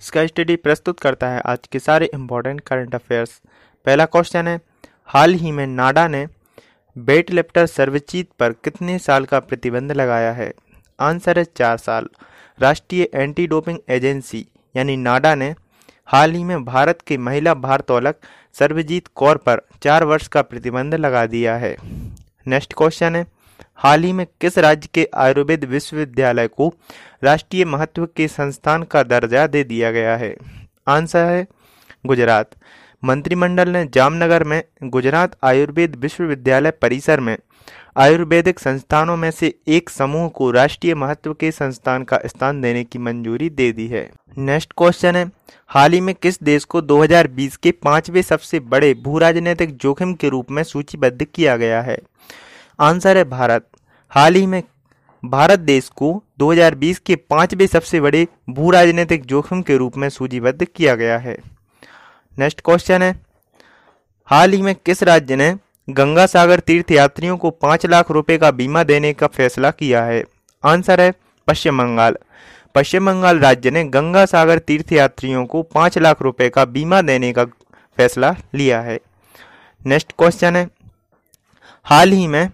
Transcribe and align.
इसका 0.00 0.24
स्टडी 0.26 0.54
प्रस्तुत 0.56 1.00
करता 1.00 1.28
है 1.28 1.40
आज 1.46 1.66
के 1.72 1.78
सारे 1.78 2.08
इंपॉर्टेंट 2.14 2.60
करंट 2.60 2.94
अफेयर्स 2.94 3.30
पहला 3.86 4.04
क्वेश्चन 4.06 4.46
है, 4.48 4.60
हाल 5.06 5.34
ही 5.34 5.50
में 5.52 5.66
नाडा 5.66 6.06
ने 6.08 6.26
बेट 6.96 7.30
लिफ्टर 7.30 7.66
सर्वजीत 7.66 8.28
पर 8.38 8.52
कितने 8.64 8.98
साल 8.98 9.24
का 9.24 9.40
प्रतिबंध 9.40 9.92
लगाया 9.92 10.32
है? 10.32 10.52
आंसर 10.98 11.38
है 11.38 11.44
चार 11.56 11.76
साल। 11.76 12.08
राष्ट्रीय 12.58 13.08
एंटी 13.14 13.46
डोपिंग 13.46 13.78
एजेंसी 13.88 14.46
यानी 14.74 14.96
नाडा 14.98 15.34
ने 15.34 15.54
हाल 16.08 16.32
ही 16.32 16.42
में 16.44 16.64
भारत 16.64 17.02
के 17.06 17.18
महिला 17.18 17.54
भारतोलक 17.56 18.16
सर्वजीत 18.56 19.08
कौर 19.14 19.36
पर 19.38 19.62
चार 19.82 20.04
वर्ष 20.04 20.28
का 20.28 20.42
प्रतिबंध 20.42 20.94
लगा 20.96 21.26
दिया 21.26 21.56
है। 21.56 21.76
नेक्स्ट 22.46 22.74
क्वेश्चन 22.74 23.16
है 23.16 23.24
हाल 23.80 24.02
ही 24.02 24.12
में 24.12 24.26
किस 24.40 24.58
राज्य 24.58 24.88
के 24.94 25.08
आयुर्वेद 25.14 25.64
विश्वविद्यालय 25.64 26.48
को 26.48 26.74
राष्ट्रीय 27.24 27.64
महत्व 27.64 28.08
के 28.16 28.28
संस्थान 28.28 28.82
का 28.82 29.02
दर्जा 29.02 29.46
दे 29.46 29.64
दिया 29.64 29.90
गया 29.90 30.16
है? 30.16 30.36
आंसर 30.88 31.24
है 31.24 31.46
गुजरात। 32.06 32.50
मंत्रिमंडल 33.04 33.68
ने 33.68 33.84
जामनगर 33.94 34.44
में 34.44 34.64
गुजरात 34.82 35.36
आयुर्वेद 35.42 35.96
विश्वविद्यालय 35.96 36.70
परिसर 36.70 37.20
में 37.20 37.38
आयुर्वेदिक 37.96 38.58
संस्थानों 38.58 39.16
में 39.16 39.30
से 39.30 39.54
एक 39.68 39.90
समूह 39.90 40.28
को 40.28 40.50
राष्ट्रीय 40.50 40.94
महत्व 40.94 41.34
के 41.34 41.50
संस्थान 41.52 42.04
का 42.04 42.20
स्थान 42.26 42.60
देने 42.60 42.84
की 42.84 42.98
मंजूरी 42.98 43.50
दे 43.50 43.72
दी 43.72 43.86
है। 43.86 44.10
नेक्स्ट 44.38 44.72
क्वेश्चन 44.78 45.16
है, 45.16 45.30
हाल 45.68 45.92
ही 45.92 46.00
में 46.00 46.14
किस 46.14 46.42
देश 46.42 46.64
को 46.64 46.80
2020 46.80 47.56
के 47.56 47.70
पाँचवें 47.70 48.22
सबसे 48.22 48.60
बड़े 48.60 48.94
भू 48.94 49.18
राजनीतिक 49.18 49.76
जोखिम 49.76 50.14
के 50.14 50.28
रूप 50.28 50.50
में 50.50 50.62
सूचीबद्ध 50.62 51.24
किया 51.24 51.56
गया 51.56 51.82
है? 51.82 51.98
आंसर 52.80 53.16
है 53.16 53.24
भारत। 53.24 53.69
हाल 54.12 54.34
ही 54.34 54.46
में 54.46 54.62
भारत 55.22 55.58
देश 55.58 55.88
को 55.88 56.22
2020 56.38 56.98
के 56.98 57.16
पाँचवें 57.16 57.66
सबसे 57.66 58.00
बड़े 58.00 58.26
भू 58.48 58.70
राजनीतिक 58.70 59.24
जोखिम 59.24 59.62
के 59.62 59.76
रूप 59.76 59.96
में 59.96 60.08
सूचीबद्ध 60.08 60.64
किया 60.64 60.94
गया 60.94 61.18
है। 61.18 61.36
नेक्स्ट 62.38 62.60
क्वेश्चन 62.60 63.02
है, 63.02 63.14
हाल 64.28 64.52
ही 64.52 64.62
में 64.62 64.74
किस 64.76 65.02
राज्य 65.02 65.36
ने 65.36 65.54
गंगा 65.88 66.26
सागर 66.26 66.60
तीर्थ 66.60 66.90
यात्रियों 66.90 67.36
को 67.36 67.50
पाँच 67.50 67.86
लाख 67.86 68.10
रुपए 68.10 68.38
का 68.38 68.50
बीमा 68.50 68.82
देने 68.82 69.12
का 69.12 69.26
फैसला 69.26 69.70
किया 69.70 70.04
है? 70.04 70.24
आंसर 70.64 71.00
है, 71.00 71.12
पश्चिम 71.48 71.78
बंगाल। 71.78 72.16
पश्चिम 72.74 73.06
बंगाल 73.06 73.38
राज्य 73.38 73.70
ने 73.70 73.84
गंगा 73.84 74.24
सागर 74.26 74.58
तीर्थ 74.58 74.92
यात्रियों 74.92 75.46
को 75.46 75.62
पाँच 75.62 75.98
लाख 75.98 76.22
रुपए 76.22 76.48
का 76.48 76.64
बीमा 76.66 77.02
देने 77.02 77.32
का 77.32 77.44
फैसला 77.98 78.34
लिया 78.54 78.80
है। 78.80 79.00
नेक्स्ट 79.86 80.12
क्वेश्चन 80.18 80.56
है, 80.56 80.68
हाल 81.86 82.12
ही 82.12 82.26
में 82.26 82.50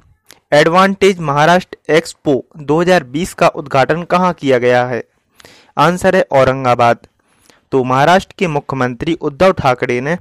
एडवांटेज 0.52 1.18
महाराष्ट्र 1.18 1.92
एक्सपो 1.92 2.44
2020 2.56 3.32
का 3.34 3.48
उद्घाटन 3.48 4.02
कहाँ 4.02 4.32
किया 4.32 4.58
गया 4.58 4.84
है? 4.86 5.02
आंसर 5.78 6.16
है 6.16 6.22
औरंगाबाद। 6.32 6.98
तो 7.72 7.84
महाराष्ट्र 7.84 8.34
के 8.38 8.46
मुख्यमंत्री 8.46 9.14
उद्धव 9.14 9.52
ठाकरे 9.52 10.00
ने 10.00 10.16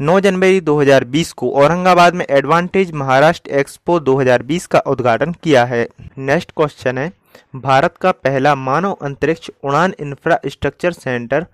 9 0.00 0.18
जनवरी 0.20 0.60
2020 0.60 1.32
को 1.32 1.50
औरंगाबाद 1.52 2.14
में 2.14 2.26
एडवांटेज 2.30 2.92
महाराष्ट्र 2.92 3.50
एक्सपो 3.50 4.00
2020 4.00 4.66
का 4.66 4.78
उद्घाटन 4.78 5.32
किया 5.32 5.64
है। 5.64 5.88
नेक्स्ट 6.18 6.52
क्वेश्चन 6.56 6.98
है, 6.98 7.12
भारत 7.56 7.96
का 7.96 8.12
पहला 8.12 8.54
मानव 8.54 8.92
अंतरिक्ष 8.92 9.50
उड़ान 9.64 9.94
इंफ्रास्ट्रक्चर 10.00 10.92
सेंटर 10.92 11.46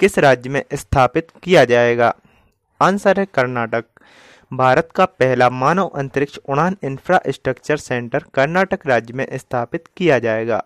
किस 0.00 0.18
राज्य 0.18 0.50
में 0.50 0.62
स्थापित 0.74 1.28
किया 1.42 1.64
जाएगा? 1.64 2.14
आंसर 2.80 3.20
है 3.20 3.26
कर्नाटक। 3.34 3.84
भारत 4.52 4.88
का 4.94 5.04
पहला 5.04 5.48
मानव 5.50 5.86
अंतरिक्ष 5.86 6.38
उड़ान 6.48 6.76
इंफ्रास्ट्रक्चर 6.84 7.76
सेंटर 7.76 8.24
कर्नाटक 8.34 8.86
राज्य 8.86 9.14
में 9.14 9.26
स्थापित 9.38 9.84
किया 9.96 10.18
जाएगा। 10.18 10.62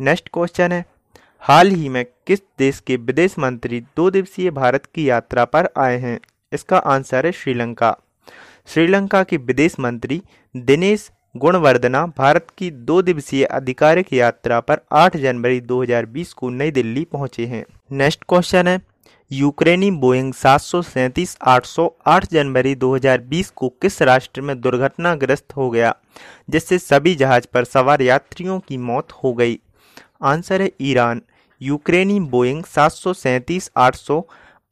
नेक्स्ट 0.00 0.28
क्वेश्चन 0.32 0.72
है, 0.72 0.84
हाल 1.40 1.70
ही 1.70 1.88
में 1.88 2.04
किस 2.26 2.40
देश 2.58 2.80
के 2.80 2.96
विदेश 2.96 3.38
मंत्री 3.38 3.80
दो 3.96 4.10
दिवसीय 4.10 4.50
भारत 4.50 4.86
की 4.86 5.08
यात्रा 5.10 5.44
पर 5.44 5.68
आए 5.76 5.98
हैं? 5.98 6.18
इसका 6.52 6.78
आंसर 6.78 7.26
है 7.26 7.32
श्रीलंका। 7.32 7.96
श्रीलंका 8.66 9.22
के 9.22 9.36
विदेश 9.36 9.78
मंत्री 9.80 10.22
दिनेश 10.54 11.10
गुणवर्धना 11.36 12.06
भारत 12.06 12.46
की 12.58 12.70
दो 12.70 13.02
दिवसीय 13.02 13.44
आधिकारिक 13.44 14.12
यात्रा 14.12 14.60
पर 14.60 14.80
8 14.92 15.16
जनवरी 15.16 15.60
2020 15.60 16.32
को 16.32 16.50
नई 16.50 16.70
दिल्ली 16.70 17.04
पहुँचे 17.04 17.46
हैं। 17.46 17.64
नेक्स्ट 17.92 18.24
क्वेश्चन 18.28 18.68
है 18.68 18.80
यूक्रेनी 19.30 19.90
बोइंग 19.90 20.32
सात 20.34 20.60
सौ 20.60 20.80
सैंतीस 20.82 21.36
आठ 21.42 21.66
सौ 21.66 21.88
आठ 22.06 22.26
जनवरी 22.32 22.74
2020 22.74 23.50
को 23.50 23.68
किस 23.82 24.00
राष्ट्र 24.02 24.40
में 24.40 24.60
दुर्घटनाग्रस्त 24.60 25.56
हो 25.56 25.68
गया, 25.70 25.94
जिससे 26.50 26.78
सभी 26.78 27.14
जहाज़ 27.14 27.46
पर 27.54 27.64
सवार 27.64 28.02
यात्रियों 28.02 28.58
की 28.60 28.76
मौत 28.76 29.12
हो 29.12 29.32
गई? 29.32 29.58
आंसर 30.22 30.62
है 30.62 30.70
ईरान। 30.80 31.22
यूक्रेनी 31.60 32.18
बोइंग 32.20 32.64
सात 32.64 32.92
सौ 32.92 33.12
सैंतीस 33.12 33.70
आठ 33.76 33.96
सौ 33.96 34.22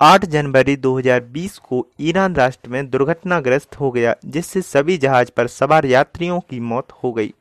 आठ 0.00 0.24
जनवरी 0.24 0.76
2020 0.76 1.58
को 1.58 1.86
ईरान 2.00 2.36
राष्ट्र 2.36 2.70
में 2.70 2.90
दुर्घटनाग्रस्त 2.90 3.80
हो 3.80 3.90
गया, 3.90 4.16
जिससे 4.24 4.62
सभी 4.62 4.98
जहाज़ 4.98 5.30
पर 5.36 5.46
सवार 5.46 5.86
यात्रियों 5.86 6.40
की 6.40 6.60
मौत 6.60 6.92
हो 7.04 7.12
गई। 7.12 7.32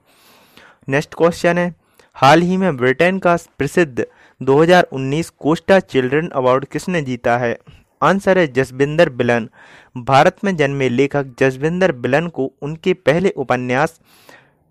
नेक्स्ट 0.89 1.13
क्वेश्चन 1.13 1.57
है, 1.57 1.73
हाल 2.13 2.41
ही 2.41 2.57
में 2.57 2.75
ब्रिटेन 2.77 3.19
का 3.19 3.37
प्रसिद्ध 3.57 4.05
2019 4.41 5.29
कोस्टा 5.29 5.79
चिल्ड्रन 5.79 6.27
अवार्ड 6.27 6.65
किसने 6.65 7.01
जीता 7.01 7.37
है? 7.37 7.57
आंसर 8.03 8.37
है 8.37 8.47
जसविंदर 8.47 9.09
बिलन। 9.09 9.49
भारत 9.97 10.37
में 10.43 10.55
जन्मे 10.55 10.89
लेखक 10.89 11.25
जसविंदर 11.39 11.91
बिलन 11.91 12.27
को 12.27 12.51
उनके 12.61 12.93
पहले 12.93 13.29
उपन्यास, 13.29 13.99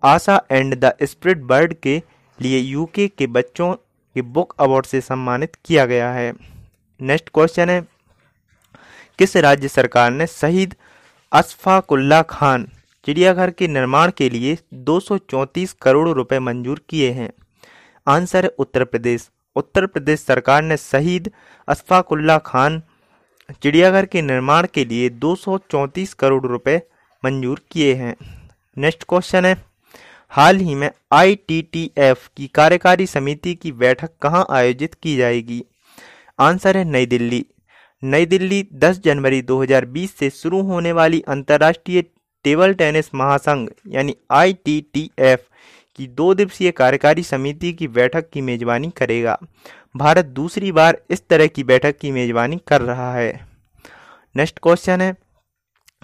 Asha 0.03 0.41
and 0.51 0.75
the 0.75 0.93
spirit 1.03 1.37
bird 1.37 1.73
के 1.73 2.01
लिए 2.41 2.59
यूके 2.59 3.07
के 3.07 3.27
बच्चों 3.27 3.73
के 4.15 4.21
बुक 4.21 4.53
अवार्ड 4.59 4.85
से 4.85 5.01
सम्मानित 5.01 5.57
किया 5.65 5.85
गया 5.85 6.11
है। 6.11 6.33
नेक्स्ट 7.01 7.29
क्वेश्चन 7.33 7.69
है, 7.69 7.81
किस 9.19 9.37
राज्य 9.37 9.67
सरकार 9.67 10.11
ने 10.11 10.27
शहीद 10.27 10.75
अशफाकुल्ला 11.31 12.21
खान 12.21 12.69
चिड़ियाघर 13.05 13.51
के 13.51 13.67
निर्माण 13.67 14.11
के 14.17 14.29
लिए 14.29 14.57
234 14.73 15.73
करोड़ 15.73 16.09
रुपए 16.09 16.39
मंजूर 16.39 16.81
किए 16.89 17.11
हैं? 17.11 17.29
आंसर 18.07 18.43
है 18.43 18.51
उत्तर 18.59 18.83
प्रदेश। 18.83 19.29
उत्तर 19.55 19.85
प्रदेश 19.85 20.19
सरकार 20.19 20.63
ने 20.63 20.77
शहीद 20.77 21.31
अशफाकुल्ला 21.67 22.37
खान 22.45 22.81
चिड़ियाघर 23.63 24.05
के 24.05 24.21
निर्माण 24.21 24.67
के 24.73 24.85
लिए 24.85 25.09
234 25.19 26.13
करोड़ 26.13 26.45
रुपए 26.45 26.81
मंजूर 27.23 27.61
किए 27.71 27.93
हैं। 27.93 28.15
नेक्स्ट 28.77 29.03
क्वेश्चन 29.03 29.45
है, 29.45 29.55
हाल 30.29 30.57
ही 30.57 30.75
में 30.75 30.89
आईटीटीएफ 31.13 32.27
की 32.37 32.47
कार्यकारी 32.47 33.05
समिति 33.07 33.53
की 33.55 33.71
बैठक 33.73 34.09
कहाँ 34.21 34.45
आयोजित 34.49 34.93
की 34.93 35.15
जाएगी? 35.17 35.63
आंसर 36.39 36.77
है 36.77 36.83
नई 36.83 37.05
दिल्ली। 37.05 37.45
नई 38.03 38.25
दिल्ली 38.25 38.67
10 38.73 38.99
जनवरी 38.99 39.41
2020 39.41 40.15
से 40.15 40.29
शुरू 40.29 40.61
होने 40.61 40.91
वाली 40.91 41.23
अंतर्राष्ट्रीय 41.27 42.01
टेबल 42.45 42.73
टेनिस 42.73 43.13
महासंघ 43.15 43.69
यानी 43.87 44.15
आईटीटीएफ 44.31 45.47
की 45.95 46.07
दो 46.07 46.33
दिवसीय 46.33 46.71
कार्यकारी 46.71 47.23
समिति 47.23 47.73
की 47.73 47.87
बैठक 47.87 48.29
की 48.29 48.41
मेजबानी 48.41 48.89
करेगा। 48.89 49.37
भारत 49.95 50.25
दूसरी 50.25 50.71
बार 50.71 51.01
इस 51.09 51.27
तरह 51.27 51.47
की 51.47 51.63
बैठक 51.63 51.97
की 51.97 52.11
मेजबानी 52.11 52.59
कर 52.67 52.81
रहा 52.81 53.13
है। 53.13 53.47
नेक्स्ट 54.35 54.59
क्वेश्चन 54.63 55.01
है, 55.01 55.15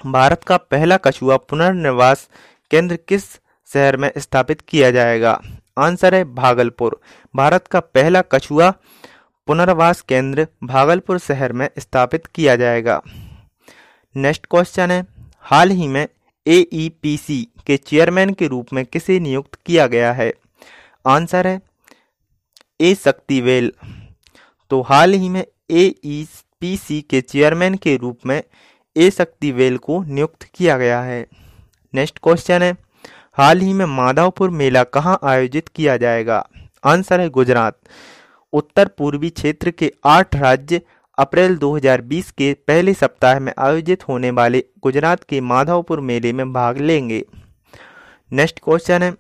भारत 0.06 0.44
का 0.44 0.58
पहला 0.58 0.98
कछुआ 0.98 1.38
पुनर्निवास 1.38 2.30
केंद्र 2.72 2.96
किस 3.08 3.24
शहर 3.74 3.98
में 3.98 4.12
स्थापित 4.18 4.62
किया 4.62 4.92
जाएगा? 4.92 5.42
आंसर 5.78 6.16
है 6.16 6.24
भागलपुर। 6.34 7.00
भारत 7.36 7.68
का 7.68 7.80
पहला 7.80 8.22
कछुआ 8.22 8.74
पुनर्वास 9.48 10.02
केंद्र 10.02 10.48
भागलपुर 10.64 11.18
शहर 11.18 11.54
में 11.54 11.70
स्थापित 11.80 12.28
किया 12.28 12.56
जाएगा। 12.56 13.02
नेक्स्ट 14.16 14.46
क्वेश्चन 14.46 14.92
है, 14.92 15.06
हाल 15.40 15.70
ही 15.70 15.88
में 15.88 16.08
ए 16.48 16.68
के 17.66 17.78
चेयरमैन 17.78 18.34
के 18.34 18.48
रूप 18.48 18.74
में 18.74 18.86
किसे 18.86 19.20
नियुक्त 19.20 19.56
किया 19.66 19.88
गया 19.88 20.12
है? 20.14 20.34
आंसर 21.08 21.48
है 21.48 21.60
ए 22.82 22.94
शक्तिवेल। 22.96 23.72
तो 24.72 24.82
हाल 24.82 25.14
ही 25.14 25.30
में 25.30 25.46
ए 25.72 25.94
के 26.64 27.22
चेयरमैन 27.22 27.76
के 27.76 27.96
रूप 27.98 28.20
में 28.26 28.42
ए 28.96 29.10
शक्तिवेल 29.12 29.78
को 29.78 30.02
नियुक्त 30.04 30.44
किया 30.44 30.78
गया 30.78 31.02
है। 31.02 31.26
नेक्स्ट 31.94 32.20
क्वेश्चन 32.20 32.62
है, 32.62 32.76
हाल 33.38 33.60
ही 33.60 33.74
में 33.74 33.86
माधवपुर 33.88 34.50
मेला 34.50 34.84
कहाँ 34.84 35.20
आयोजित 35.24 35.68
किया 35.68 35.98
जाएगा? 35.98 36.46
आंसर 36.84 37.20
है, 37.20 37.30
गुजरात। 37.30 37.78
उत्तर 38.54 38.88
पूर्वी 38.88 39.30
क्षेत्र 39.30 39.72
के 39.72 39.92
आठ 40.06 40.36
राज्य 40.36 40.82
अप्रैल 41.22 41.58
2020 41.58 42.30
के 42.32 42.54
पहले 42.68 42.94
सप्ताह 42.94 43.40
में 43.40 43.54
आयोजित 43.60 44.08
होने 44.08 44.32
वाले 44.32 44.64
गुजरात 44.84 45.24
के 45.24 45.42
माधवपुर 45.42 46.00
मेले 46.00 46.32
में 46.34 46.54
भाग 46.54 46.78
लेंगे। 46.78 47.24
नेक्स्ट 48.32 48.60
क्वेश्चन 48.60 49.04
है, 49.04 49.14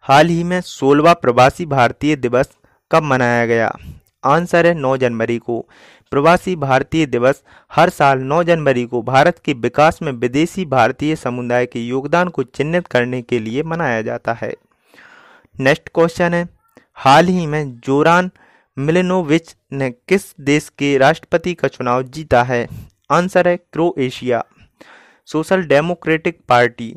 हाल 0.00 0.26
ही 0.26 0.44
में 0.44 0.60
सोलवा 0.60 1.12
प्रवासी 1.12 1.66
भारतीय 1.66 2.16
दिवस 2.16 2.50
कब 2.90 3.02
मनाया 3.02 3.46
गया? 3.46 3.76
आंसर 4.24 4.66
है 4.66 4.74
9 4.74 4.96
जनवरी 4.96 5.38
को। 5.38 5.66
प्रवासी 6.10 6.56
भारतीय 6.56 7.06
दिवस 7.06 7.42
हर 7.72 7.90
साल 7.90 8.18
9 8.18 8.42
जनवरी 8.42 8.84
को 8.84 9.02
भारत 9.02 9.40
के 9.44 9.52
विकास 9.52 10.02
में 10.02 10.12
विदेशी 10.12 10.64
भारतीय 10.64 11.16
समुदाय 11.16 11.66
के 11.66 11.80
योगदान 11.80 12.28
को 12.28 12.42
चिन्हित 12.42 12.86
करने 12.86 13.22
के 13.22 13.38
लिए 13.38 13.62
मनाया 13.62 14.02
जाता 14.02 14.32
है। 14.32 14.54
नेक्स्ट 15.60 15.88
क्वेश्चन 15.94 16.34
है, 16.34 16.48
हाल 16.94 17.26
ही 17.26 17.46
में 17.46 17.80
जोरान 17.80 18.30
मिलिनोविच 18.78 19.56
ने 19.72 19.90
किस 19.90 20.34
देश 20.40 20.68
के 20.68 20.98
राष्ट्रपति 20.98 21.54
का 21.54 21.68
चुनाव 21.68 22.02
जीता 22.02 22.42
है? 22.42 22.68
आंसर 23.10 23.48
है 23.48 23.56
Croatia. 23.56 24.44
Social 25.26 25.62
democratic 25.62 26.40
party, 26.48 26.96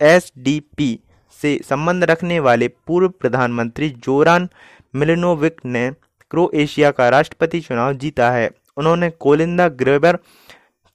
SDP 0.00 1.00
से 1.42 1.60
संबंध 1.68 2.04
रखने 2.04 2.40
वाले 2.40 2.68
पूर्व 2.68 3.08
प्रधानमंत्री 3.08 3.90
जोरान 3.90 4.48
मिलेनोविक 4.94 5.60
ने 5.64 5.90
क्रोएशिया 6.30 6.90
का 6.90 7.08
राष्ट्रपति 7.08 7.60
चुनाव 7.60 7.92
जीता 7.92 8.30
है। 8.30 8.50
उन्होंने 8.76 9.10
कोलिंदा 9.10 9.68
ग्रेबर 9.68 10.16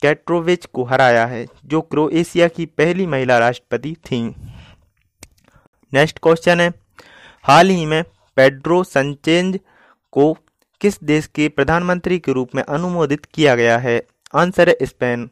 कैट्रोविच 0.01 0.65
को 0.65 0.83
हराया 0.83 1.25
है, 1.25 1.47
जो 1.65 1.81
क्रोएशिया 1.81 2.47
की 2.47 2.65
पहली 2.65 3.07
महिला 3.07 3.37
राष्ट्रपति 3.37 3.95
थीं। 4.05 4.33
नेक्स्ट 5.93 6.19
क्वेश्चन 6.23 6.61
है, 6.61 6.73
हाल 7.43 7.69
ही 7.69 7.85
में 7.85 8.03
पेड्रो 8.35 8.83
संचेंज 8.83 9.59
को 10.11 10.37
किस 10.81 11.03
देश 11.03 11.27
के 11.27 11.49
प्रधानमंत्री 11.49 12.19
के 12.19 12.31
रूप 12.31 12.49
में 12.55 12.63
अनुमोदित 12.63 13.25
किया 13.25 13.55
गया 13.55 13.77
है? 13.77 14.03
आंसर 14.35 14.69
है 14.69 14.77
स्पेन। 14.83 15.29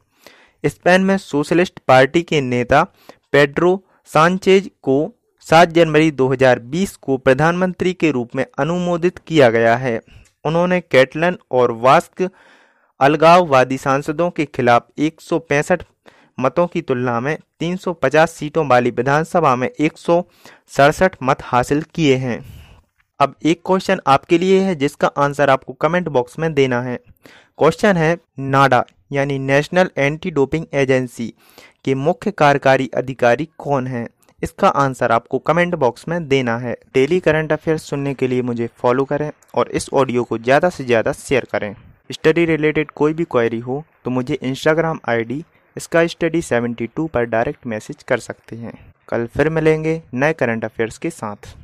स्पेन 0.65 1.01
में 1.01 1.18
सोशलिस्ट 1.18 1.80
पार्टी 1.88 2.21
के 2.21 2.42
नेता 2.42 2.83
पेड्रो 3.31 3.83
सांचेज 4.06 4.71
को 4.81 5.12
7 5.42 5.69
जनवरी 5.69 6.12
2020 6.12 6.95
को 6.95 7.18
प्रधानमंत्री 7.18 7.94
के 7.94 8.12
रूप 8.12 8.30
में 8.36 8.45
अनुमोदित 8.59 9.18
किया 9.18 9.50
गया 9.50 9.75
है। 9.75 10.01
उन्होंने 10.45 10.81
कैटलन 10.81 11.38
और 11.51 11.71
वास्क 11.71 12.30
अलगाववादी 13.00 13.77
सांसदों 13.77 14.30
के 14.30 14.45
खिलाफ 14.45 14.88
एक 14.98 15.21
सौ 15.21 15.39
पैंसठ 15.39 15.83
मतों 16.39 16.68
की 16.68 16.81
तुलना 16.81 17.19
में 17.19 17.38
350 17.59 18.31
सीटों 18.31 18.68
वाली 18.68 18.92
विधानसभा 18.92 19.56
में 19.56 19.69
एक 19.80 19.98
सौ 19.98 20.24
सड़सठ 20.68 21.15
मत 21.24 21.38
हासिल 21.42 21.81
किए 21.81 22.15
हैं। 22.15 22.61
अब 23.22 23.34
एक 23.44 23.62
क्वेश्चन 23.66 24.00
आपके 24.08 24.38
लिए 24.38 24.60
है, 24.60 24.74
जिसका 24.76 25.08
आंसर 25.16 25.50
आपको 25.50 25.74
कमेंट 25.74 26.08
बॉक्स 26.10 26.38
में 26.40 26.54
देना 26.54 26.82
है। 26.82 26.96
क्वेश्चन 27.60 27.98
है, 27.98 28.18
नाडा, 28.42 28.84
यानी 29.12 29.38
नेशनल 29.40 29.90
एंटी 29.98 30.32
डोपिंग 30.32 30.66
एजेंसी 30.74 31.28
के 31.86 31.96
मुख्य 31.98 32.32
कार्यकारी 32.34 32.90
अधिकारी 32.96 33.48
कौन 33.60 33.88
है? 33.88 34.08
इसका 34.42 34.68
आंसर 34.70 35.12
आपको 35.12 35.40
कमेंट 35.42 35.76
बॉक्स 35.76 36.08
में 36.08 36.28
देना 36.28 36.58
है। 36.58 36.76
डेली 36.94 37.20
करंट 37.20 37.54
अफेयर्स 37.54 37.84
सुनने 37.84 38.14
के 38.14 38.28
लिए 38.28 38.42
मुझे 38.42 38.70
फॉलो 38.78 39.06
करें 39.06 39.30
और 39.56 39.70
इस 39.72 39.90
ऑडियो 39.94 40.24
को 40.24 40.38
ज़्यादा 40.40 40.70
से 40.70 40.84
ज़्यादा 40.86 41.12
शेयर 41.14 41.48
करें। 41.52 41.74
स्टडी 42.10 42.46
रिलेटेड 42.48 42.92
कोई 42.94 43.14
भी 43.14 43.24
क्वेरी 43.32 43.60
हो 43.62 43.84
तो 44.06 44.12
मुझे 44.12 44.40
इंस्टाग्राम 44.44 45.00
आईडी 45.10 45.44
इसका 45.76 46.08
स्टडी 46.08 46.42
72 46.44 47.08
पर 47.10 47.26
डायरेक्ट 47.28 47.68
मैसेज 47.68 48.04
कर 48.04 48.20
सकते 48.22 48.56
हैं। 48.58 48.74
कल 49.10 49.28
फिर 49.28 49.50
मिलेंगे 49.52 50.02
नए 50.16 50.34
करंट 50.34 50.66
अफेयर्स 50.66 50.98
के 50.98 51.10
साथ। 51.12 51.56